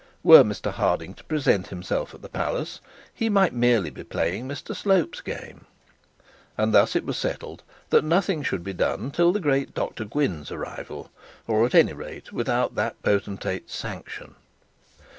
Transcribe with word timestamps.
Were 0.23 0.43
Mr 0.43 0.71
Harding 0.71 1.13
to 1.13 1.23
present 1.25 1.67
himself 1.67 2.15
at 2.15 2.23
the 2.23 2.27
palace 2.27 2.81
he 3.13 3.29
might 3.29 3.53
merely 3.53 3.91
be 3.91 4.03
playing 4.03 4.47
Mr 4.47 4.75
Slope's 4.75 5.21
game;' 5.21 5.67
and 6.57 6.73
thus 6.73 6.95
it 6.95 7.05
was 7.05 7.19
settled 7.19 7.61
that 7.91 8.03
nothing 8.03 8.41
should 8.41 8.63
be 8.63 8.73
done 8.73 9.11
till 9.11 9.31
the 9.31 9.39
great 9.39 9.75
Dr 9.75 10.05
Gwynne's 10.05 10.49
arrival, 10.49 11.11
or 11.45 11.67
at 11.67 11.75
any 11.75 11.93
rate 11.93 12.33
without 12.33 12.73
that 12.73 12.99
potentate's 13.03 13.75
sanction. 13.75 14.33